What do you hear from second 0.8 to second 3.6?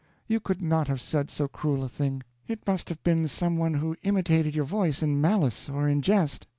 have said so cruel a thing. It must have been some